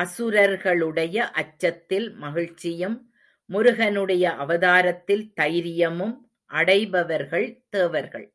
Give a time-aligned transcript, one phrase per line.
[0.00, 2.96] அசுரர்களுடைய அச்சத்தில் மகிழ்ச்சியும்
[3.50, 6.16] முருகனுடைய அவதாரத்தில் தைரியமும்
[6.50, 8.28] அடைபவர்கள் தேவர்கள்.